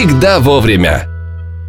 [0.00, 1.06] всегда вовремя.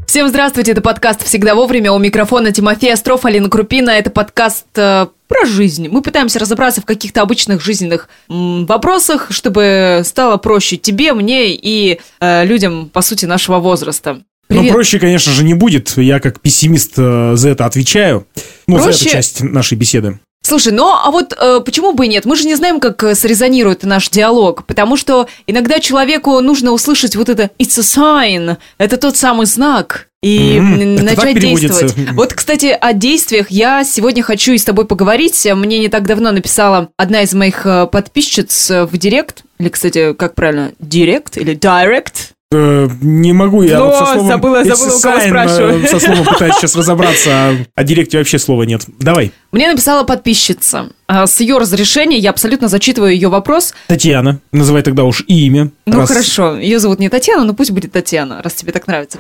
[0.08, 1.92] Всем здравствуйте, это подкаст «Всегда вовремя».
[1.92, 3.90] У микрофона Тимофей Остров, Алина Крупина.
[3.90, 5.90] Это подкаст э, про жизнь.
[5.90, 12.00] Мы пытаемся разобраться в каких-то обычных жизненных м, вопросах, чтобы стало проще тебе, мне и
[12.22, 14.22] э, людям, по сути, нашего возраста.
[14.48, 14.72] Но Привет.
[14.72, 15.98] проще, конечно же, не будет.
[15.98, 18.27] Я как пессимист э, за это отвечаю.
[18.66, 19.04] Ну, за Проще?
[19.08, 20.22] эту часть нашей беседы.
[20.44, 22.26] Слушай, ну а вот э, почему бы и нет?
[22.26, 27.16] Мы же не знаем, как э, срезонирует наш диалог, потому что иногда человеку нужно услышать
[27.16, 31.96] вот это «it's a sign», это тот самый знак, и так начать действовать.
[32.13, 35.48] Вот, кстати, о действиях я сегодня хочу и с тобой поговорить.
[35.55, 40.13] Мне не так давно написала одна из моих э, подписчиц э, в директ, или, кстати,
[40.13, 42.34] как правильно, директ или директ?
[42.54, 44.28] Э, не могу я Ну, вот со словом...
[44.28, 45.88] забыла- забыла, у кого спрашиваю.
[45.88, 48.82] Со словом пытаюсь сейчас разобраться, а о директе вообще слова нет.
[49.00, 49.32] Давай.
[49.54, 50.90] Мне написала подписчица.
[51.08, 53.74] С ее разрешения я абсолютно зачитываю ее вопрос.
[53.88, 54.41] Татьяна.
[54.52, 55.72] Называй тогда уж и имя.
[55.85, 59.18] Ну раз- хорошо, ее зовут не Татьяна, но пусть будет Татьяна, раз тебе так нравится.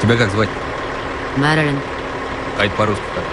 [0.00, 0.48] Тебя как звать?
[1.36, 1.78] Мэрилин.
[2.60, 3.24] Это по-русски как?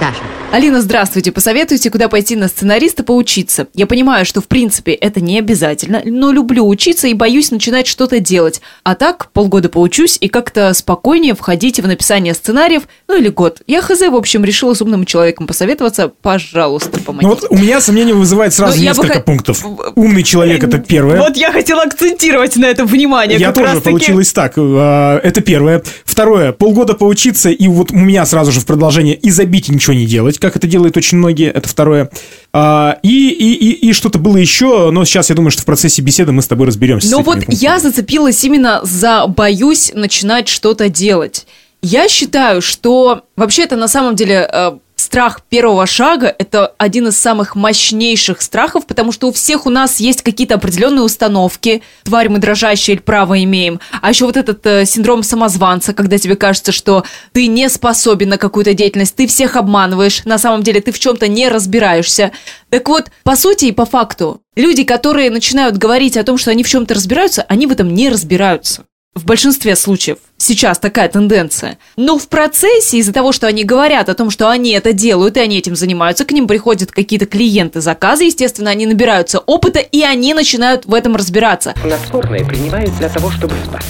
[0.00, 0.22] Даша.
[0.52, 1.30] Алина, здравствуйте.
[1.30, 3.68] Посоветуйте, куда пойти на сценариста поучиться.
[3.72, 8.18] Я понимаю, что в принципе это не обязательно, но люблю учиться и боюсь начинать что-то
[8.18, 8.60] делать.
[8.82, 13.62] А так, полгода поучусь и как-то спокойнее входите в написание сценариев, ну или год.
[13.68, 16.10] Я хз, в общем, решила с умным человеком посоветоваться.
[16.20, 17.28] Пожалуйста, помогите.
[17.28, 19.64] Ну вот у меня сомнение вызывает сразу Ну, бы несколько хот- пунктов.
[19.94, 21.20] Умный человек это первое.
[21.20, 23.38] Вот я хотела акцентировать на этом внимание.
[23.38, 23.90] Я тоже раз-таки.
[23.90, 24.54] получилось так.
[24.56, 25.84] Э, Это первое.
[26.04, 26.50] Второе.
[26.50, 30.06] Полгода поучиться, и вот у меня сразу же в продолжение и забить и ничего не
[30.06, 31.50] делать, как это делают очень многие.
[31.50, 32.10] Это второе.
[32.52, 36.02] А, И, и, и, и что-то было еще, но сейчас я думаю, что в процессе
[36.02, 37.10] беседы мы с тобой разберемся.
[37.10, 37.56] Но вот пунктами.
[37.56, 41.46] я зацепилась именно за боюсь начинать что-то делать.
[41.82, 44.72] Я считаю, что вообще это на самом деле э,
[45.10, 49.98] страх первого шага это один из самых мощнейших страхов, потому что у всех у нас
[49.98, 53.80] есть какие-то определенные установки, тварь мы дрожащие или право имеем.
[54.00, 57.02] А еще вот этот э, синдром самозванца, когда тебе кажется, что
[57.32, 61.26] ты не способен на какую-то деятельность, ты всех обманываешь, на самом деле ты в чем-то
[61.26, 62.30] не разбираешься.
[62.68, 66.62] Так вот, по сути и по факту, люди, которые начинают говорить о том, что они
[66.62, 68.84] в чем-то разбираются, они в этом не разбираются.
[69.20, 71.78] В большинстве случаев сейчас такая тенденция.
[71.96, 75.40] Но в процессе, из-за того, что они говорят о том, что они это делают, и
[75.40, 80.32] они этим занимаются, к ним приходят какие-то клиенты, заказы, естественно, они набираются опыта, и они
[80.32, 81.74] начинают в этом разбираться.
[81.82, 83.84] Снотворное принимают для того, чтобы спать.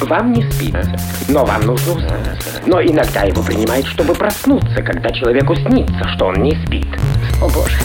[0.00, 0.98] Вам не спится,
[1.28, 2.66] но вам нужно уснуть.
[2.66, 6.86] Но иногда его принимают, чтобы проснуться, когда человеку снится, что он не спит.
[7.42, 7.76] О боже.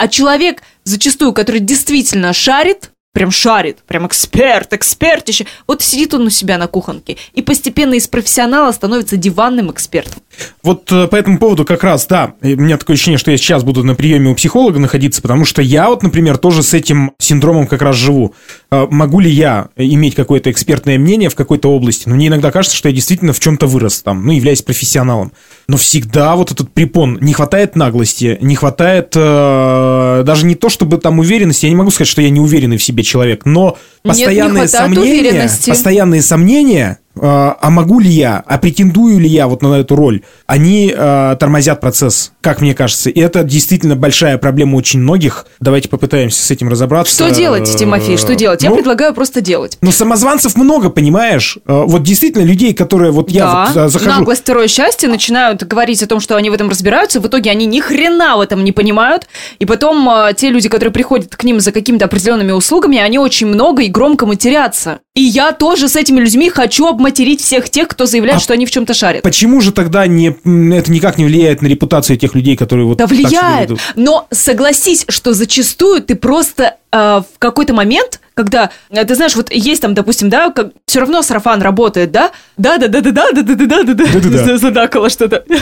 [0.00, 6.30] А человек, зачастую, который действительно шарит, прям шарит, прям эксперт, экспертище, вот сидит он у
[6.30, 10.22] себя на кухонке и постепенно из профессионала становится диванным экспертом.
[10.62, 13.64] Вот э, по этому поводу как раз, да, у меня такое ощущение, что я сейчас
[13.64, 17.66] буду на приеме у психолога находиться, потому что я вот, например, тоже с этим синдромом
[17.66, 18.34] как раз живу.
[18.70, 22.08] Э, Могу ли я иметь какое-то экспертное мнение в какой-то области?
[22.08, 25.32] Ну, мне иногда кажется, что я действительно в чем-то вырос там, ну, являюсь профессионалом.
[25.68, 30.98] Но всегда вот этот препон, не хватает наглости, не хватает э, даже не то, чтобы
[30.98, 34.08] там уверенности, я не могу сказать, что я не уверенный в себе человек, но не
[34.08, 35.70] постоянные хватает сомнения, уверенности.
[35.70, 40.92] постоянные сомнения, а могу ли я, а претендую ли я вот на эту роль, они
[40.94, 43.10] э, тормозят процесс, как мне кажется.
[43.10, 45.46] И это действительно большая проблема очень многих.
[45.60, 47.14] Давайте попытаемся с этим разобраться.
[47.14, 48.62] Что делать, Тимофей, что делать?
[48.62, 49.78] Я Ну, предлагаю просто делать.
[49.80, 51.58] ну, самозванцев много, понимаешь?
[51.66, 54.10] Э, Вот действительно людей, которые вот я да, вот, э, захожу...
[54.10, 57.66] наглость второе счастье, начинают говорить о том, что они в этом разбираются, в итоге они
[57.66, 61.72] ни хрена в этом не понимают, и потом те люди, которые приходят к ним за
[61.72, 65.00] какими-то определенными услугами, они очень много и громко матерятся.
[65.16, 68.66] И я тоже с этими людьми хочу обматерить всех тех, кто заявляет, А что они
[68.66, 69.22] в чем-то шарят.
[69.22, 73.06] Почему же тогда не, это никак не влияет на репутацию тех людей, которые вот Да
[73.06, 73.70] влияет.
[73.94, 79.52] Но согласись, что зачастую ты просто э, в какой-то момент, когда, э, ты знаешь, вот
[79.52, 80.52] есть там, допустим, да,
[80.84, 82.32] все равно сарафан работает, да?
[82.56, 84.44] Да, да, да, да, да, да, да, да, да, да, Да-да-да.
[84.46, 85.44] да, задакало что-то.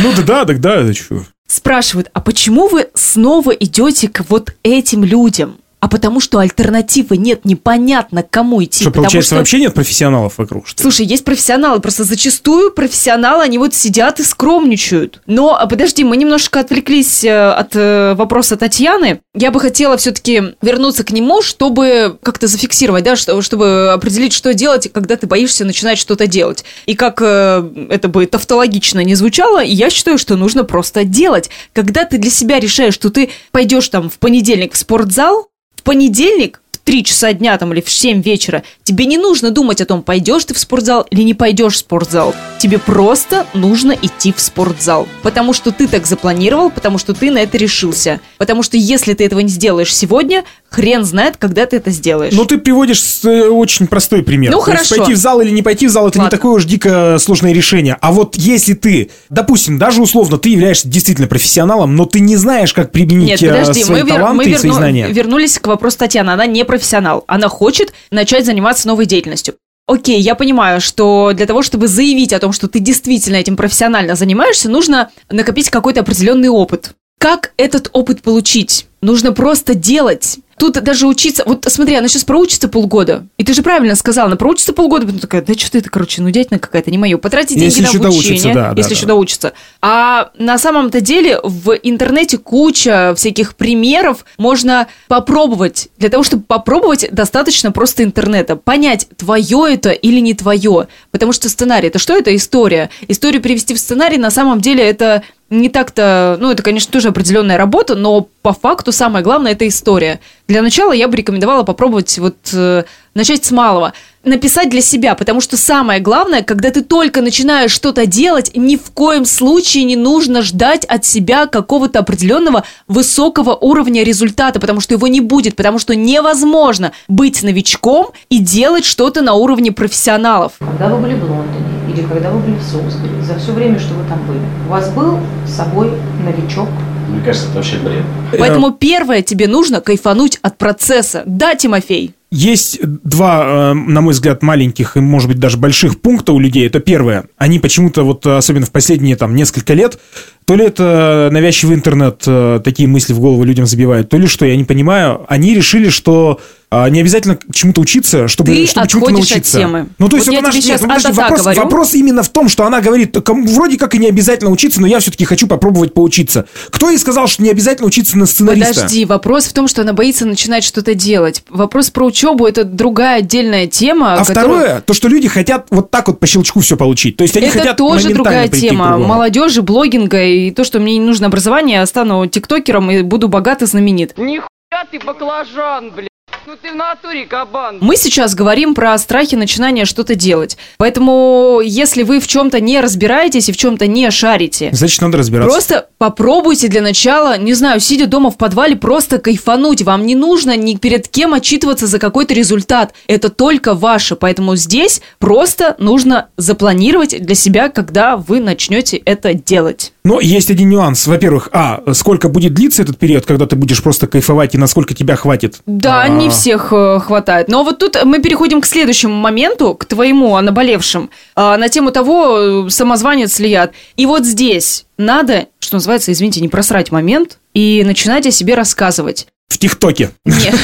[0.00, 1.24] Ну да, да, так да, это что?
[1.48, 5.56] Спрашивают, а почему вы снова идете к вот этим людям?
[5.80, 8.82] А потому что альтернативы нет, непонятно, к кому идти.
[8.82, 10.66] Что, получается, что- вообще нет профессионалов вокруг?
[10.66, 10.82] Что?
[10.82, 15.22] Слушай, есть профессионалы, просто зачастую профессионалы, они вот сидят и скромничают.
[15.26, 19.20] Но, а, подожди, мы немножко отвлеклись э, от э, вопроса Татьяны.
[19.36, 24.54] Я бы хотела все-таки вернуться к нему, чтобы как-то зафиксировать, да, что- чтобы определить, что
[24.54, 26.64] делать, когда ты боишься начинать что-то делать.
[26.86, 31.50] И как э, это бы тавтологично не звучало, я считаю, что нужно просто делать.
[31.72, 35.48] Когда ты для себя решаешь, что ты пойдешь там в понедельник в спортзал,
[35.88, 40.02] понедельник 3 часа дня там или в 7 вечера, тебе не нужно думать о том,
[40.02, 42.34] пойдешь ты в спортзал или не пойдешь в спортзал.
[42.58, 45.06] Тебе просто нужно идти в спортзал.
[45.22, 48.20] Потому что ты так запланировал, потому что ты на это решился.
[48.38, 52.32] Потому что если ты этого не сделаешь сегодня, хрен знает, когда ты это сделаешь.
[52.32, 54.50] Ну, ты приводишь э, очень простой пример.
[54.50, 54.96] Ну, То есть хорошо.
[54.96, 56.38] пойти в зал или не пойти в зал, это не Ладно.
[56.38, 57.98] такое уж дико сложное решение.
[58.00, 62.72] А вот если ты, допустим, даже условно, ты являешься действительно профессионалом, но ты не знаешь,
[62.72, 65.08] как применить Нет, э, подожди, свои мы, таланты мы и свои верну- знания.
[65.08, 66.30] вернулись к вопросу Татьяны.
[66.30, 67.24] Она не профессионал.
[67.26, 69.56] Она хочет начать заниматься новой деятельностью.
[69.86, 74.16] Окей, я понимаю, что для того, чтобы заявить о том, что ты действительно этим профессионально
[74.16, 76.92] занимаешься, нужно накопить какой-то определенный опыт.
[77.18, 78.86] Как этот опыт получить?
[79.00, 80.38] Нужно просто делать.
[80.58, 81.44] Тут даже учиться...
[81.46, 83.26] Вот смотри, она сейчас проучится полгода.
[83.36, 86.30] И ты же правильно сказала, она проучится полгода, потом такая, да что это, короче, ну
[86.30, 87.16] дядька какая-то, не мое.
[87.18, 89.08] Потратить деньги Если на обучение, доучится, да, да, если еще да.
[89.08, 89.52] доучится.
[89.80, 95.88] А на самом-то деле в интернете куча всяких примеров можно попробовать.
[95.98, 98.56] Для того, чтобы попробовать, достаточно просто интернета.
[98.56, 100.88] Понять, твое это или не твое.
[101.10, 102.34] Потому что сценарий, это что это?
[102.34, 102.90] История.
[103.06, 107.56] Историю перевести в сценарий на самом деле это не так-то, ну, это, конечно, тоже определенная
[107.56, 110.20] работа, но по факту самое главное– это история.
[110.46, 112.84] Для начала я бы рекомендовала попробовать вот э,
[113.14, 113.94] начать с малого.
[114.24, 118.90] Написать для себя, потому что самое главное, когда ты только начинаешь что-то делать, ни в
[118.90, 125.06] коем случае не нужно ждать от себя какого-то определенного высокого уровня результата, потому что его
[125.06, 130.52] не будет, потому что невозможно быть новичком и делать что-то на уровне профессионалов.
[130.58, 133.94] Когда вы были в Лондоне или когда вы были в Солсбери, за все время, что
[133.94, 135.90] вы там были, у вас был с собой
[136.24, 136.68] новичок?
[137.08, 138.04] Мне кажется, это вообще бред.
[138.38, 141.22] Поэтому первое тебе нужно кайфануть от процесса.
[141.26, 142.14] Да, Тимофей?
[142.30, 146.66] Есть два, э, на мой взгляд, маленьких и, может быть, даже больших пункта у людей.
[146.66, 147.24] Это первое.
[147.38, 149.98] Они почему-то, вот особенно в последние там несколько лет,
[150.44, 154.44] то ли это навязчивый интернет э, такие мысли в голову людям забивает, то ли что,
[154.44, 155.24] я не понимаю.
[155.28, 156.38] Они решили, что
[156.70, 159.58] а, не обязательно чему-то учиться, чтобы, Ты чтобы чему-то отходишь от научиться.
[159.58, 159.88] темы.
[159.98, 161.62] Ну, то Вот есть, тебе ж- сейчас нет, ну, подожди, вопрос, говорю.
[161.62, 164.86] вопрос именно в том, что она говорит, кому- вроде как и не обязательно учиться, но
[164.86, 166.46] я все-таки хочу попробовать поучиться.
[166.70, 168.74] Кто ей сказал, что не обязательно учиться на сценариста?
[168.74, 171.42] Подожди, вопрос в том, что она боится начинать что-то делать.
[171.48, 174.14] Вопрос про учебу это другая отдельная тема.
[174.14, 177.16] А которую- второе, то, что люди хотят вот так вот по щелчку все получить.
[177.16, 178.98] То есть они это хотят тоже другая тема.
[178.98, 183.62] Молодежи, блогинга и то, что мне не нужно образование, я стану тиктокером и буду богат
[183.62, 184.14] и знаменит.
[184.18, 184.48] Нихуя
[184.90, 186.07] ты баклажан, блядь.
[186.48, 187.76] Ну ты в натуре кабан.
[187.82, 190.56] Мы сейчас говорим про страхи начинания что-то делать.
[190.78, 195.52] Поэтому, если вы в чем-то не разбираетесь и в чем-то не шарите, Значит, надо разбираться.
[195.52, 199.82] Просто попробуйте для начала, не знаю, сидя дома в подвале, просто кайфануть.
[199.82, 202.94] Вам не нужно ни перед кем отчитываться за какой-то результат.
[203.08, 204.16] Это только ваше.
[204.16, 209.92] Поэтому здесь просто нужно запланировать для себя, когда вы начнете это делать.
[210.02, 211.06] Но есть один нюанс.
[211.06, 215.16] Во-первых, а, сколько будет длиться этот период, когда ты будешь просто кайфовать, и насколько тебя
[215.16, 215.60] хватит?
[215.66, 217.48] Да, А, не всех э, хватает.
[217.48, 221.90] Но вот тут мы переходим к следующему моменту, к твоему о наболевшем, а, на тему
[221.90, 223.70] того, э, самозванец ли я.
[223.96, 229.26] И вот здесь надо, что называется, извините, не просрать момент и начинать о себе рассказывать.
[229.48, 230.10] В ТикТоке.
[230.26, 230.54] Нет.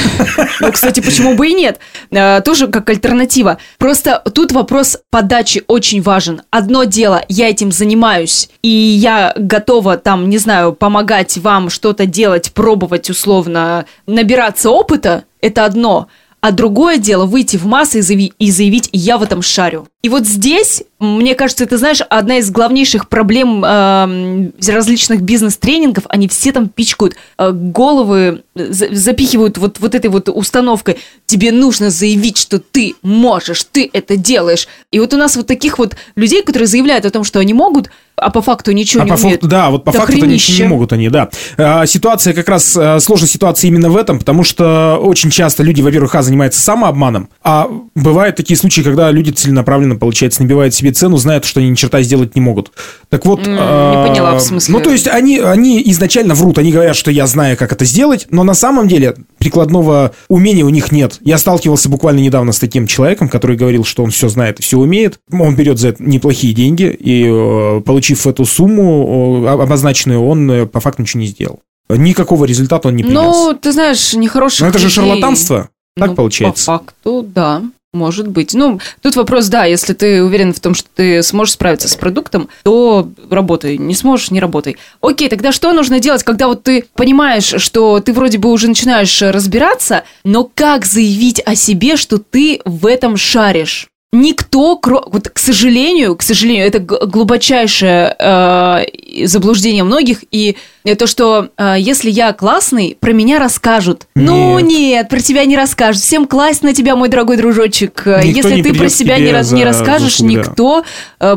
[0.59, 1.79] Ну, кстати, почему бы и нет?
[2.11, 3.57] Э, Тоже как альтернатива.
[3.79, 6.43] Просто тут вопрос подачи очень важен.
[6.51, 12.51] Одно дело, я этим занимаюсь, и я готова там, не знаю, помогать вам что-то делать,
[12.53, 16.07] пробовать условно, набираться опыта, это одно.
[16.41, 19.87] А другое дело выйти в массы и заяви- и заявить «я в этом шарю».
[20.03, 26.27] И вот здесь, мне кажется, ты знаешь, одна из главнейших проблем эм, различных бизнес-тренингов, они
[26.29, 30.97] все там пичкают э, головы, за- запихивают вот, вот этой вот установкой.
[31.25, 34.67] Тебе нужно заявить, что ты можешь, ты это делаешь.
[34.91, 37.89] И вот у нас вот таких вот людей, которые заявляют о том, что они могут,
[38.15, 39.41] а по факту ничего А не по умеют.
[39.41, 41.29] факту, да, вот по Да факту они ничего не могут они, да.
[41.57, 45.81] А, ситуация как раз, а, сложная ситуация именно в этом, потому что очень часто люди,
[45.81, 51.17] во-первых, а, занимаются самообманом, а бывают такие случаи, когда люди целенаправленно, получается, набивают себе цену,
[51.17, 52.71] знают, что они ни черта сделать не могут.
[53.09, 53.45] Так вот...
[53.45, 54.73] Не а, поняла, в смысле?
[54.73, 58.27] Ну, то есть они, они изначально врут, они говорят, что я знаю, как это сделать,
[58.29, 61.19] но на самом деле прикладного умения у них нет.
[61.21, 64.77] Я сталкивался буквально недавно с таким человеком, который говорил, что он все знает и все
[64.77, 65.19] умеет.
[65.31, 70.79] Он берет за это неплохие деньги, и э, получив эту сумму обозначенную, он э, по
[70.79, 71.59] факту ничего не сделал.
[71.89, 73.21] Никакого результата он не принес.
[73.21, 76.65] Ну, ты знаешь, нехороших Но это же шарлатанство, так Ну, получается.
[76.65, 77.61] По факту, да.
[77.95, 78.53] Может быть.
[78.53, 82.49] Ну, тут вопрос, да, если ты уверен в том, что ты сможешь справиться с продуктом,
[82.63, 83.77] то работай.
[83.77, 84.75] Не сможешь, не работай.
[84.99, 89.21] Окей, тогда что нужно делать, когда вот ты понимаешь, что ты вроде бы уже начинаешь
[89.21, 93.87] разбираться, но как заявить о себе, что ты в этом шаришь?
[94.11, 100.57] Никто, вот, к сожалению, к сожалению, это г- глубочайшая э, заблуждение многих, и
[100.93, 104.05] то, что э, если я классный, про меня расскажут.
[104.15, 104.67] Ну Нет.
[104.69, 106.03] нет, про тебя не расскажут.
[106.03, 108.03] Всем класть на тебя, мой дорогой дружочек.
[108.05, 110.39] Э, Никто если ты про себя не, раз- не расскажешь, заслугу, да.
[110.39, 110.83] никто...
[111.19, 111.35] э,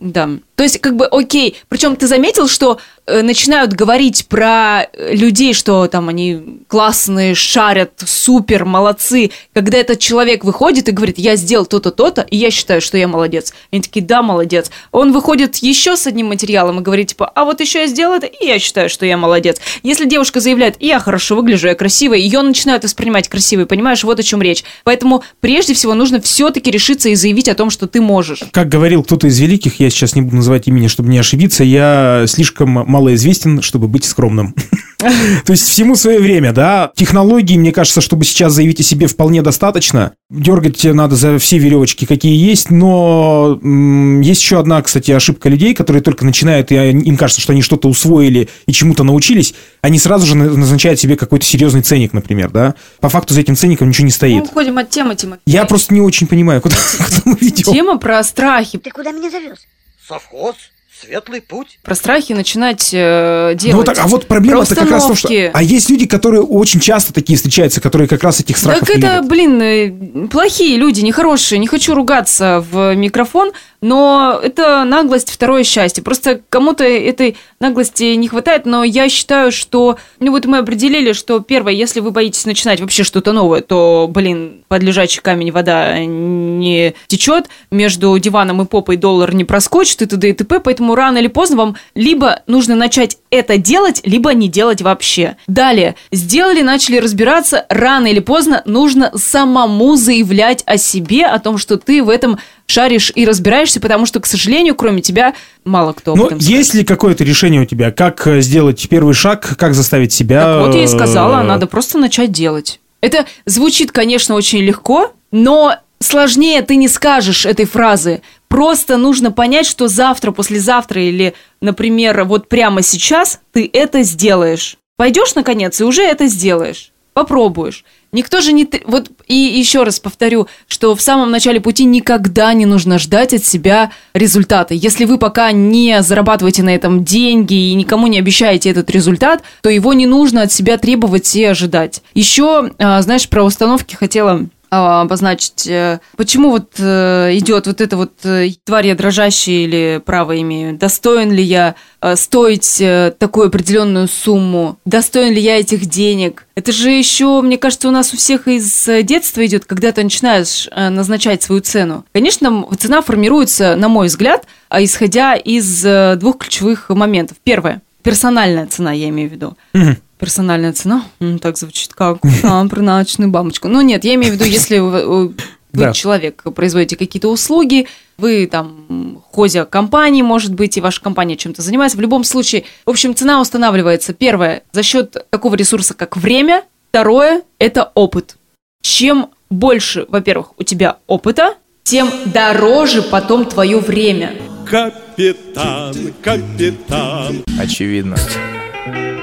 [0.00, 0.28] да.
[0.56, 1.56] То есть, как бы, окей.
[1.70, 7.92] Причем ты заметил, что э, начинают говорить про э, людей, что там они классные, шарят,
[8.04, 9.30] супер, молодцы.
[9.54, 13.08] Когда этот человек выходит и говорит, я сделал то-то, то-то, и я считаю, что я
[13.08, 13.54] молодец.
[13.72, 14.70] Они такие, да, молодец.
[14.92, 18.26] Он выходит еще с одним материалом и говорит, типа, а вот еще я сделал это,
[18.26, 19.60] и я считаю, что я молодец.
[19.82, 24.22] Если девушка заявляет, я хорошо выгляжу, я красивая, ее начинают воспринимать красивой, понимаешь, вот о
[24.22, 24.64] чем речь.
[24.84, 28.42] Поэтому прежде всего нужно все-таки решиться и заявить о том, что ты можешь.
[28.50, 32.24] Как говорил кто-то из великих, я сейчас не буду называть имени, чтобы не ошибиться, я
[32.26, 34.54] слишком малоизвестен, чтобы быть скромным.
[35.44, 36.90] То есть всему свое время, да.
[36.94, 40.12] Технологий, мне кажется, чтобы сейчас заявить о себе вполне достаточно.
[40.30, 45.74] Дергать надо за все веревочки, какие есть, но м, есть еще одна, кстати, ошибка людей,
[45.74, 50.26] которые только начинают, и им кажется, что они что-то усвоили и чему-то научились, они сразу
[50.26, 52.74] же на- назначают себе какой-то серьезный ценник, например, да.
[53.00, 54.44] По факту за этим ценником ничего не Мы стоит.
[54.44, 55.40] уходим от темы, Тимофей.
[55.46, 57.72] Я просто не очень понимаю, куда, куда мы ведем.
[57.72, 58.78] Тема про страхи.
[58.78, 59.58] Ты куда меня зовешь?
[60.06, 60.54] Совхоз,
[61.00, 61.78] светлый путь.
[61.82, 63.76] Про страхи начать э, делать.
[63.76, 65.28] Ну, так, а вот проблема-то Про как раз в том, что...
[65.52, 69.02] А есть люди, которые очень часто такие встречаются, которые как раз этих страхов Так не
[69.02, 69.28] это, любят.
[69.28, 71.58] блин, э, плохие люди, нехорошие.
[71.58, 76.02] Не хочу ругаться в микрофон, но это наглость, второе счастье.
[76.02, 79.96] Просто кому-то этой наглости не хватает, но я считаю, что...
[80.18, 84.64] Ну вот мы определили, что первое, если вы боитесь начинать вообще что-то новое, то, блин,
[84.68, 90.28] под лежачий камень вода не течет, между диваном и попой доллар не проскочит и т.д.
[90.28, 90.60] и т.п.
[90.80, 95.36] Поэтому рано или поздно вам либо нужно начать это делать, либо не делать вообще.
[95.46, 101.76] Далее, сделали, начали разбираться, рано или поздно нужно самому заявлять о себе, о том, что
[101.76, 105.34] ты в этом шаришь и разбираешься, потому что, к сожалению, кроме тебя
[105.66, 107.92] мало кто об Ну, этом есть ли какое-то решение у тебя?
[107.92, 109.58] Как э, сделать первый шаг?
[109.58, 110.42] Как заставить себя...
[110.42, 112.80] Так вот я и сказала, э, надо просто начать делать.
[113.02, 118.22] Это звучит, конечно, очень легко, но сложнее ты не скажешь этой фразы.
[118.50, 124.76] Просто нужно понять, что завтра, послезавтра или, например, вот прямо сейчас ты это сделаешь.
[124.96, 126.90] Пойдешь, наконец, и уже это сделаешь.
[127.14, 127.84] Попробуешь.
[128.12, 128.68] Никто же не...
[128.86, 133.44] Вот и еще раз повторю, что в самом начале пути никогда не нужно ждать от
[133.44, 134.74] себя результата.
[134.74, 139.70] Если вы пока не зарабатываете на этом деньги и никому не обещаете этот результат, то
[139.70, 142.02] его не нужно от себя требовать и ожидать.
[142.14, 148.12] Еще, а, знаешь, про установки хотела обозначить, э, почему вот э, идет вот это вот
[148.24, 151.74] э, тварь я дрожащая или право имею, достоин ли я
[152.14, 152.82] стоить
[153.18, 156.46] такую определенную сумму, достоин ли я этих денег.
[156.54, 160.66] Это же еще, мне кажется, у нас у всех из детства идет, когда ты начинаешь
[160.74, 162.06] назначать свою цену.
[162.14, 165.82] Конечно, цена формируется, на мой взгляд, а, исходя из
[166.18, 167.36] двух ключевых моментов.
[167.44, 169.56] Первое, персональная цена, я имею в виду.
[169.74, 169.98] Мгм.
[170.20, 171.04] Персональная цена?
[171.40, 173.68] Так звучит как про научную бабочку.
[173.68, 175.34] Ну нет, я имею в виду, если вы, вы
[175.72, 175.92] Да.
[175.92, 177.86] человек, производите какие-то услуги,
[178.18, 181.96] вы там хозя компании, может быть, и ваша компания чем-то занимается.
[181.96, 186.64] В любом случае, в общем, цена устанавливается, первое, за счет такого ресурса, как время.
[186.90, 188.36] Второе– это опыт.
[188.82, 194.34] Чем больше, во-первых, у тебя опыта, тем дороже потом твое время.
[194.68, 197.44] Капитан, капитан.
[197.60, 198.16] Очевидно.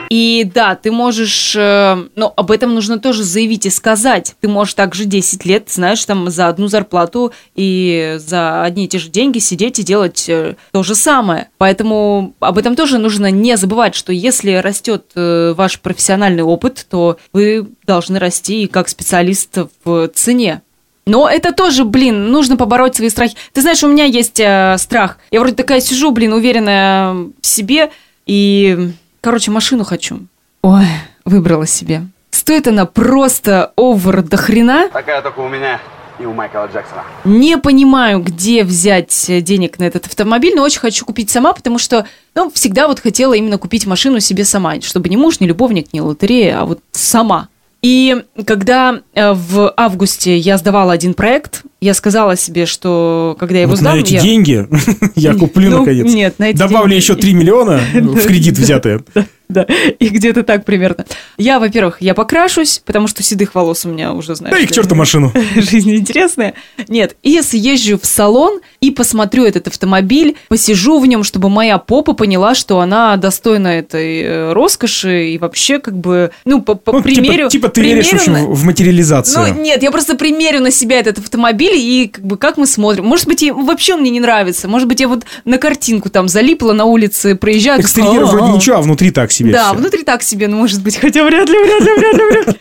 [0.09, 4.35] И да, ты можешь, э, но об этом нужно тоже заявить и сказать.
[4.39, 8.99] Ты можешь также 10 лет, знаешь, там за одну зарплату и за одни и те
[8.99, 11.49] же деньги сидеть и делать э, то же самое.
[11.57, 17.17] Поэтому об этом тоже нужно не забывать, что если растет э, ваш профессиональный опыт, то
[17.33, 20.61] вы должны расти и как специалист в цене.
[21.07, 23.35] Но это тоже, блин, нужно побороть свои страхи.
[23.53, 25.17] Ты знаешь, у меня есть э, страх.
[25.31, 27.91] Я вроде такая сижу, блин, уверенная в себе
[28.25, 28.91] и,
[29.27, 30.19] короче, машину хочу.
[30.61, 30.85] Ой,
[31.25, 32.03] выбрала себе.
[32.29, 34.87] Стоит она просто овер до хрена.
[34.87, 35.81] Такая только у меня
[36.17, 37.03] и у Майкла Джексона.
[37.25, 41.77] Не понимаю, где взять э, денег на этот автомобиль, но очень хочу купить сама, потому
[41.77, 45.91] что, ну, всегда вот хотела именно купить машину себе сама, чтобы не муж, не любовник,
[45.91, 47.49] не лотерея, а вот сама.
[47.81, 53.61] И когда э, в августе я сдавала один проект, я сказала себе, что когда я
[53.63, 53.95] его Вот сдам...
[53.97, 54.67] на эти я- деньги
[55.15, 56.11] я куплю Ну, наконец.
[56.13, 59.01] нет, на эти Добавлю деньги- еще 3 миллиона в кредит взятые.
[59.49, 59.65] да.
[59.99, 61.05] И где-то так примерно.
[61.37, 64.71] Я, во-первых, я покрашусь, потому что седых волос у меня уже, знаешь Да и к
[64.71, 65.31] черту машину.
[65.55, 66.53] Жизнь интересная.
[66.87, 72.13] Нет, и съезжу в салон и посмотрю этот автомобиль, посижу в нем, чтобы моя попа
[72.13, 77.01] поняла, что она достойна этой э, роскоши и вообще как бы, ну, по, по Ну,
[77.01, 77.49] типа- примерю...
[77.49, 79.55] Типа ты веришь, в примерю общем, на- в материализацию.
[79.55, 83.05] ну, нет, я просто примерю на себя этот автомобиль и как бы как мы смотрим.
[83.05, 84.67] Может быть, и вообще он мне не нравится.
[84.67, 87.81] Может быть, я вот на картинку там залипла на улице, проезжаю.
[87.81, 89.51] Экстерьер вроде ничего, а внутри так себе.
[89.51, 89.77] Да, всё.
[89.77, 92.59] внутри так себе, ну, может быть, хотя вряд ли, вряд ли, вряд ли, вряд ли.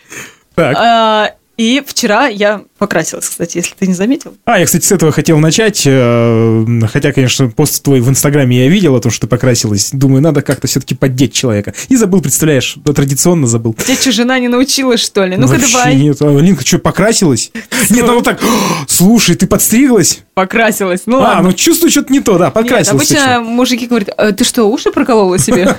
[0.54, 1.36] Так.
[1.58, 4.34] А, И вчера я покрасилась, кстати, если ты не заметил.
[4.44, 8.68] А, я, кстати, с этого хотел начать, э, хотя, конечно, пост твой в Инстаграме я
[8.68, 9.90] видел о том, что ты покрасилась.
[9.92, 11.72] Думаю, надо как-то все-таки поддеть человека.
[11.88, 13.74] И забыл, представляешь, традиционно забыл.
[13.74, 15.36] Тебя что, жена не научила, что ли?
[15.36, 15.96] Ну-ка Вообще давай.
[15.96, 16.20] нет.
[16.20, 17.50] А, Линка, что, покрасилась?
[17.90, 20.20] Нет, она вот так, «О, слушай, ты подстриглась?
[20.34, 21.02] Покрасилась.
[21.06, 21.42] Ну а, ладно.
[21.44, 25.38] ну чувствую, что-то не то, да, ты обычно мужики говорят, «Э, ты что, уши проколола
[25.38, 25.66] себе?
[25.66, 25.76] чё?»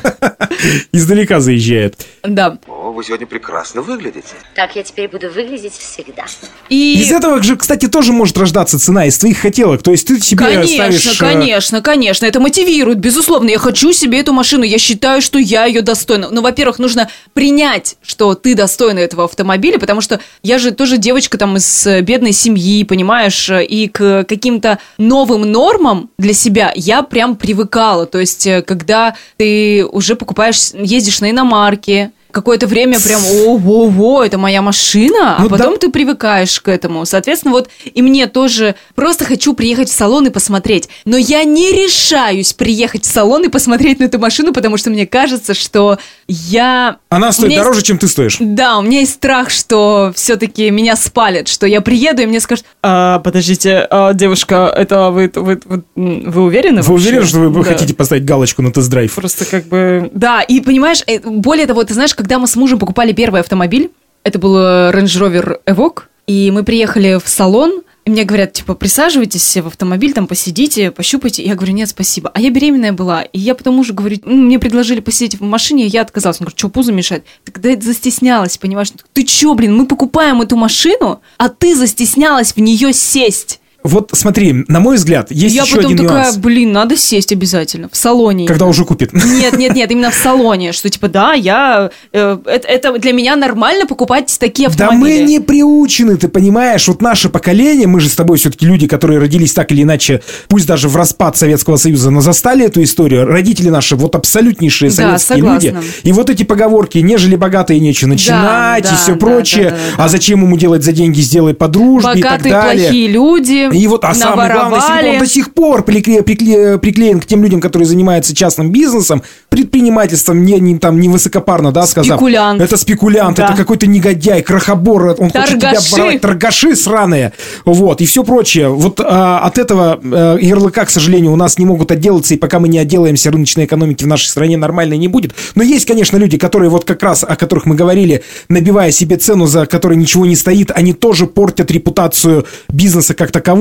[0.92, 2.06] Издалека заезжает.
[2.24, 2.58] Да.
[2.98, 4.34] Вы сегодня прекрасно выглядите.
[4.56, 6.26] Так я теперь буду выглядеть всегда.
[6.68, 9.84] Из И этого же, кстати, тоже может рождаться цена из твоих хотелок.
[9.84, 11.06] То есть ты себе Конечно, ставишь...
[11.06, 12.26] э, конечно, конечно.
[12.26, 13.52] Это мотивирует, безусловно.
[13.52, 14.64] Я хочу себе эту машину.
[14.64, 16.30] Я считаю, что я ее достойна.
[16.32, 21.38] Ну, во-первых, нужно принять, что ты достойна этого автомобиля, потому что я же тоже девочка
[21.38, 27.36] там из э, бедной семьи, понимаешь, и к каким-то новым нормам для себя я прям
[27.36, 28.08] привыкала.
[28.08, 34.38] То есть, э, когда ты уже покупаешь, ездишь на иномарке, какое-то время прям, ого-го, это
[34.38, 35.58] моя машина, а Ну да.
[35.58, 37.04] потом ты привыкаешь к этому.
[37.06, 40.88] Соответственно, вот и мне тоже просто хочу приехать в салон и посмотреть.
[41.06, 45.08] Но я не решаюсь приехать в салон и посмотреть на эту машину, потому что мне
[45.08, 46.98] кажется, что я...
[47.10, 48.38] Она стоит меня дороже, есть- чем ты стоишь.
[48.40, 52.66] Да, у меня есть страх, что все-таки меня спалят, что я приеду и мне скажут,
[52.84, 57.64] а, подождите, а, девушка, это вы, вы, вы, вы уверены Вы вообще?» уверены, что вы
[57.64, 57.70] Да.
[57.72, 59.14] хотите поставить галочку на тест-драйв?
[59.16, 60.10] Просто как бы...
[60.14, 63.90] Да, и понимаешь, э, более того, ты знаешь, когда мы с мужем покупали первый автомобиль,
[64.26, 68.76] это был э, Range Rover Evoque, и мы приехали в салон, и мне говорят, типа,
[68.76, 71.42] присаживайтесь в автомобиль, там посидите, пощупайте.
[71.46, 72.30] Я говорю, нет, спасибо.
[72.34, 73.22] А я беременная была.
[73.22, 76.42] И я потому же говорю, «Ну, мне предложили посидеть в машине, я отказалась.
[76.42, 77.24] Он говорит, что, пузо мешает?
[77.46, 78.92] Тогда я застеснялась, понимаешь?
[79.14, 83.62] Ты чё, блин, мы покупаем эту машину, а ты застеснялась в нее сесть.
[83.84, 86.38] Вот смотри, на мой взгляд, есть я еще потом один такая, нюанс.
[86.38, 88.46] блин, надо сесть обязательно в салоне.
[88.48, 89.14] Когда уже купит.
[89.14, 93.36] Нет, нет, нет, именно в салоне, что типа, да, я, э, это, это для меня
[93.36, 95.20] нормально покупать такие Да автомобили.
[95.22, 99.20] мы не приучены, ты понимаешь, вот наше поколение, мы же с тобой все-таки люди, которые
[99.20, 103.26] родились так или иначе, пусть даже в распад Советского Союза, но застали эту историю.
[103.26, 105.68] Родители наши вот абсолютнейшие Да, советские согласна.
[105.68, 105.86] люди.
[106.04, 109.76] И вот эти поговорки, нежели богатые нечего начинать да, и все да, прочее, да, да,
[109.98, 110.04] да.
[110.06, 112.84] а зачем ему делать за деньги, сделай по дружбе и так Богатые далее.
[112.88, 115.10] плохие люди, И вот, а самое главное, наворовали.
[115.14, 120.46] он до сих пор прикле- прикле- приклеен к тем людям, которые занимаются частным бизнесом, предпринимательством,
[120.46, 122.18] не, не, там, не высокопарно, да, сказав.
[122.18, 122.62] Спекулянт.
[122.62, 123.46] Это спекулянт, Да.
[123.46, 125.92] это какой-то негодяй, крохобор, он хочет тебя Торгаши.
[125.92, 127.34] воровать, торгаши сраные,
[127.66, 128.70] вот, и все прочее.
[128.70, 132.60] Вот а, от этого а, ярлыка, к сожалению, у нас не могут отделаться, и пока
[132.60, 135.34] мы не отделаемся, рыночной экономики в нашей стране нормальной не будет.
[135.56, 139.48] Но есть, конечно, люди, которые вот как раз, о которых мы говорили, набивая себе цену,
[139.48, 143.57] за которой ничего не стоит, они тоже портят репутацию бизнеса как такового,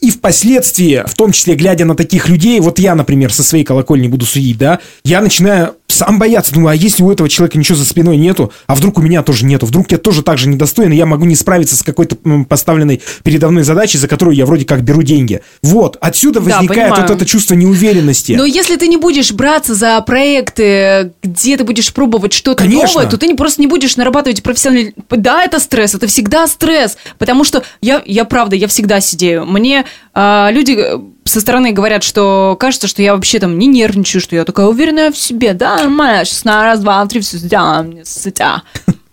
[0.00, 4.08] и впоследствии, в том числе, глядя на таких людей, вот я, например, со своей колокольни
[4.08, 7.84] буду судить, да, я начинаю сам бояться, думаю, а если у этого человека ничего за
[7.84, 10.96] спиной нету, а вдруг у меня тоже нету, вдруг я тоже так же недостоин, и
[10.96, 12.16] я могу не справиться с какой-то
[12.48, 15.42] поставленной передо мной задачей, за которую я вроде как беру деньги.
[15.62, 17.02] Вот, отсюда Да, возникает понимаю.
[17.02, 18.32] вот это чувство неуверенности.
[18.32, 23.16] Но если ты не будешь браться за проекты, где ты будешь пробовать что-то новое, то
[23.16, 24.94] ты не, просто не будешь нарабатывать профессиональный...
[25.10, 26.96] Да, это стресс, это всегда стресс.
[27.18, 29.46] Потому что я, я правда, я всегда сидею.
[29.46, 29.84] Мне
[30.14, 34.36] а, люди э, со стороны говорят, что кажется, что я вообще там не нервничаю, что
[34.36, 35.54] я такая уверенная в себе.
[35.54, 38.62] Да, нормально, сейчас на раз, два, три, все сделаем, мне сытя.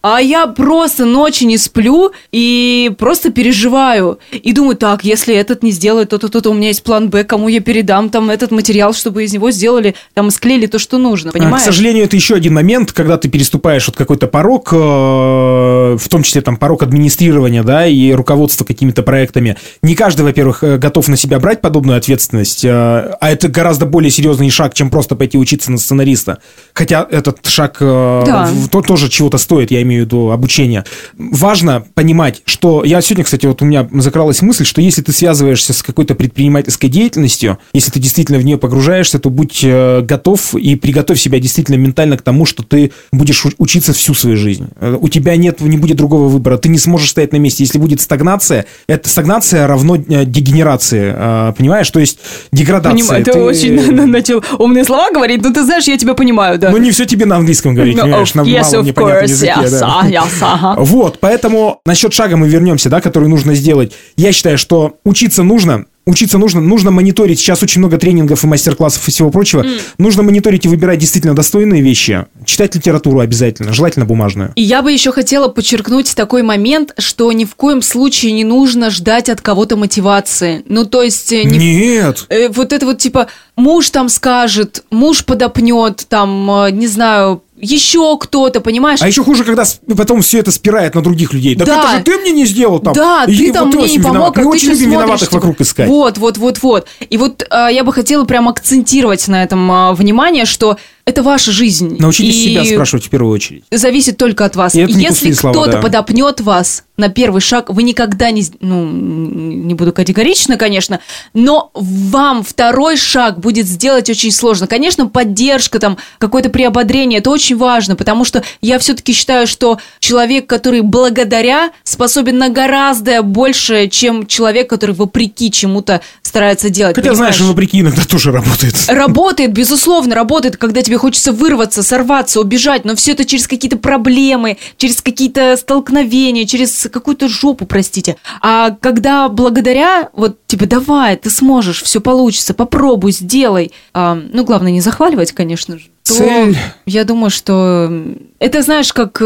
[0.07, 4.19] А я просто ночи не сплю и просто переживаю.
[4.31, 7.47] И думаю, так, если этот не сделает то-то, то-то, у меня есть план Б, кому
[7.47, 11.33] я передам там этот материал, чтобы из него сделали, там, склеили то, что нужно, А,
[11.33, 11.63] понимаешь?
[11.63, 16.21] К сожалению, это еще один момент, когда ты переступаешь вот какой-то порог, э, в том
[16.21, 19.57] числе там порог администрирования, да, и руководства какими-то проектами.
[19.81, 24.11] Не каждый, во-первых, э, готов на себя брать подобную ответственность, э, а это гораздо более
[24.11, 26.37] серьезный шаг, чем просто пойти учиться на сценариста.
[26.75, 28.47] Хотя этот шаг Да.
[28.85, 30.83] тоже чего-то стоит, я имею имею в виду обучение.
[31.17, 35.73] Важно понимать, что я сегодня, кстати, вот у меня закралась мысль, что если ты связываешься
[35.73, 40.75] с какой-то предпринимательской деятельностью, если ты действительно в нее погружаешься, то будь э, готов и
[40.75, 44.67] приготовь себя действительно ментально к тому, что ты будешь учиться всю свою жизнь.
[44.79, 46.57] Э, У тебя нет, не будет другого выбора.
[46.57, 47.63] Ты не сможешь стоять на месте.
[47.63, 51.13] Если будет стагнация, это стагнация равно э, дегенерации.
[51.57, 51.89] Понимаешь?
[51.89, 52.19] То есть
[52.51, 52.97] деградация.
[52.99, 56.57] Понимаю, ты Ты- очень на- начал умные слова говорить, но ты знаешь, я тебя понимаю,
[56.59, 56.71] да.
[56.71, 59.23] Ну, не все тебе на английском говорить, Ну, понимаешь, of- на yes, малом of course,
[59.23, 59.53] языке.
[59.57, 59.79] yes, да.
[59.85, 60.75] А, yes, ага.
[60.79, 63.93] Вот, поэтому насчет шага мы вернемся, да, который нужно сделать.
[64.17, 67.39] Я считаю, что учиться нужно, Учиться нужно, нужно мониторить.
[67.39, 69.65] Сейчас очень много тренингов и мастер-классов и всего прочего.
[69.97, 72.27] Нужно мониторить и выбирать действительно достойные вещи.
[72.45, 74.51] Читать литературу обязательно, желательно бумажную.
[74.55, 78.91] И я бы еще хотела подчеркнуть такой момент, что ни в коем случае не нужно
[78.91, 80.63] ждать от кого-то мотивации.
[80.67, 81.33] Ну, то есть...
[81.33, 82.27] э, не- Нет.
[82.29, 88.17] э, вот это вот типа муж там скажет, муж подопнет, там, э, не знаю, еще
[88.17, 89.01] кто-то, понимаешь?
[89.01, 91.55] А еще хуже, когда с- потом все это спирает на других людей.
[91.55, 91.79] Так Да.
[91.79, 92.93] это же ты мне не сделал там.
[92.93, 94.37] Да, И ты вот там ты мне не помог, виноват.
[94.37, 95.87] а Мы ты очень любим смотришь, виноватых типа, вокруг искать.
[95.89, 96.87] Вот, вот, вот, вот.
[97.09, 101.51] И вот э, я бы хотела прям акцентировать на этом э, внимание, что это ваша
[101.51, 101.97] жизнь.
[101.99, 103.63] Научитесь И себя спрашивать в первую очередь.
[103.69, 104.73] Зависит только от вас.
[104.73, 105.81] И это Если кто-то да.
[105.81, 108.43] подопнет вас на первый шаг, вы никогда не...
[108.59, 110.99] Ну, не буду категорично, конечно,
[111.33, 114.65] но вам второй шаг будет сделать очень сложно.
[114.65, 120.47] Конечно, поддержка, там, какое-то приободрение, это очень важно, потому что я все-таки считаю, что человек,
[120.47, 126.95] который благодаря, способен на гораздо больше, чем человек, который вопреки чему-то старается делать.
[126.95, 127.53] Хотя, знаешь, понимаешь?
[127.53, 128.75] вопреки иногда тоже работает.
[128.87, 134.57] Работает, безусловно, работает, когда тебе хочется вырваться, сорваться, убежать, но все это через какие-то проблемы,
[134.77, 138.17] через какие-то столкновения, через какую-то жопу, простите.
[138.41, 143.71] А когда благодаря, вот, типа, давай, ты сможешь, все получится, попробуй, сделай.
[143.93, 145.85] А, ну, главное, не захваливать, конечно же.
[146.03, 146.57] то Цель.
[146.85, 147.91] Я думаю, что
[148.39, 149.21] это, знаешь, как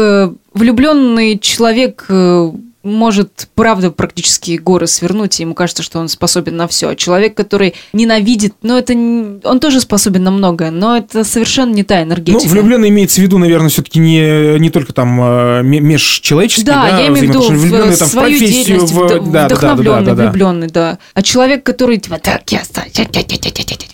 [0.52, 2.52] влюбленный человек э,
[2.82, 6.88] может, правда, практически горы свернуть, и ему кажется, что он способен на все.
[6.88, 11.72] А человек, который ненавидит, ну, это не- он тоже способен на многое, но это совершенно
[11.72, 12.48] не та Ну, энергетика.
[12.50, 16.98] влюбленный имеется в виду, наверное, все-таки не, не только там э, ме- межчеловеческие, Да, да,
[17.00, 17.58] я имею в виду взаимоотношения.
[17.58, 19.08] в, влюбленный там в свою профессию, деятельность, в...
[19.08, 20.22] да, да, да, да, вдохновленный, да, да.
[20.24, 20.98] влюбленный, да.
[21.14, 22.60] А человек, который типа, так, я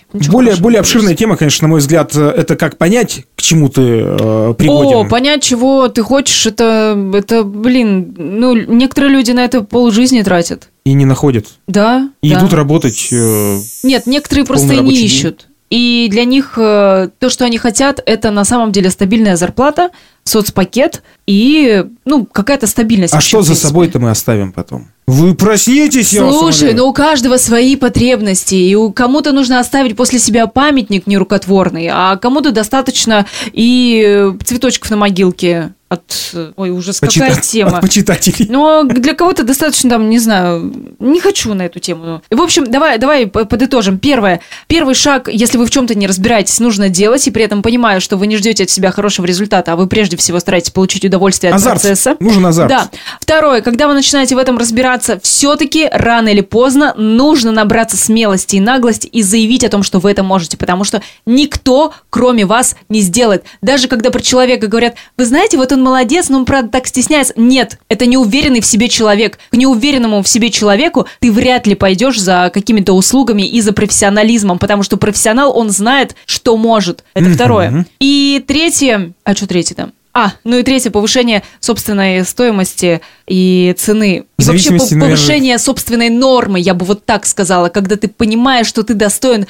[0.09, 0.27] ста- я- я- я- я- я- я- я».
[0.27, 3.67] Ничего Более, более обширная тема, конечно, на мой взгляд, э, это как понять, к чему
[3.69, 4.97] ты э, пригоден.
[4.97, 10.69] О, понять, чего ты хочешь, это, это, блин, ну, некоторые люди на это полжизни тратят.
[10.85, 11.47] И не находят.
[11.67, 12.39] Да, И да.
[12.39, 13.09] идут работать.
[13.11, 15.05] э, Нет, некоторые просто и не день.
[15.05, 15.47] ищут.
[15.69, 19.89] И для них э, то, что они хотят, это на самом деле стабильная зарплата,
[20.27, 23.13] соцпакет и, ну, какая-то стабильность.
[23.13, 24.87] А что за собой-то мы оставим потом?
[25.07, 26.77] Вы проснитесь, я Слушай, умоляю.
[26.77, 32.17] ну у каждого свои потребности, и у кому-то нужно оставить после себя памятник нерукотворный, а
[32.17, 36.03] кому-то достаточно и цветочков на могилке от...
[36.33, 37.77] э, Ой, ужас, какая Почита- тема.
[37.77, 38.47] от почитателей.
[38.49, 42.21] Но для кого-то достаточно, там, не знаю, не хочу на эту тему.
[42.29, 43.97] В общем, давай, давай подытожим.
[43.99, 44.41] Первое.
[44.67, 48.17] Первый шаг, если вы в чем-то не разбираетесь, нужно делать, и при этом понимая, что
[48.17, 51.57] вы не ждете от себя хорошего результата, а вы прежде всего стараетесь получить удовольствие от
[51.57, 51.81] Азарт.
[51.81, 52.15] процесса.
[52.19, 52.69] Нужен азарт.
[52.69, 52.89] Да.
[53.21, 58.59] Второе, когда вы начинаете в этом разбираться, все-таки рано или поздно нужно набраться смелости и
[58.59, 63.01] наглости и заявить о том, что вы это можете, потому что никто, кроме вас, не
[63.01, 63.43] сделает.
[63.61, 67.33] Даже когда про человека говорят, вы знаете, вот он молодец, но он, правда, так стесняется.
[67.35, 69.39] Нет, это неуверенный в себе человек.
[69.51, 74.59] К неуверенному в себе человеку ты вряд ли пойдешь за какими-то услугами и за профессионализмом,
[74.59, 77.03] потому что профессионал, он знает, что может.
[77.13, 77.85] Это второе.
[77.99, 79.13] И третье...
[79.23, 79.93] А что третье там?
[80.13, 84.15] А, ну и третье, повышение собственной стоимости и цены.
[84.39, 88.07] И вообще зависимости, пов- наверное- повышение собственной нормы, я бы вот так сказала, когда ты
[88.07, 89.45] понимаешь, что ты достоин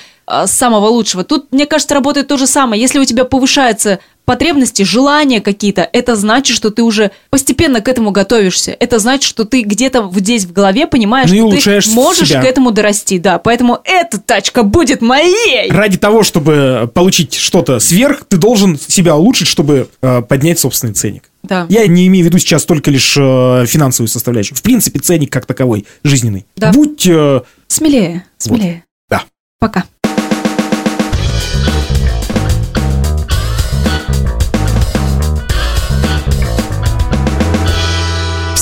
[0.45, 1.23] самого лучшего.
[1.23, 2.81] Тут, мне кажется, работает то же самое.
[2.81, 8.11] Если у тебя повышаются потребности, желания какие-то, это значит, что ты уже постепенно к этому
[8.11, 8.75] готовишься.
[8.77, 12.41] Это значит, что ты где-то здесь в голове понимаешь, Ну что ты можешь себя.
[12.41, 13.19] к этому дорасти.
[13.19, 15.71] Да, поэтому эта тачка будет моей!
[15.71, 21.29] Ради того, чтобы получить что-то сверх, ты должен себя улучшить, чтобы э, поднять собственный ценник.
[21.43, 21.65] Да.
[21.69, 24.57] Я не имею в виду сейчас только лишь э, финансовую составляющую.
[24.57, 26.45] В принципе, ценник как таковой жизненный.
[26.57, 26.73] Да.
[26.73, 27.07] Будь...
[27.07, 28.83] э, Смелее, смелее.
[29.09, 29.23] да.
[29.59, 29.85] Пока.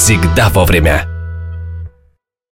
[0.06, 1.15] Всегда вовремя.